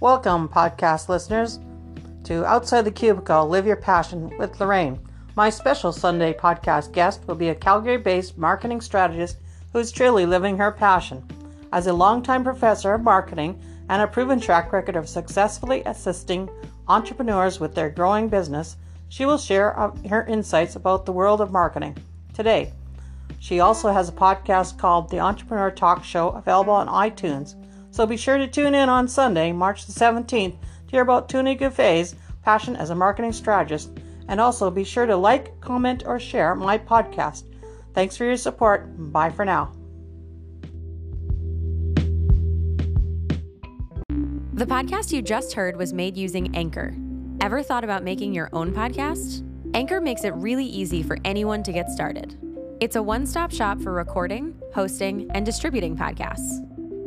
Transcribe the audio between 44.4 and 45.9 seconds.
The podcast you just heard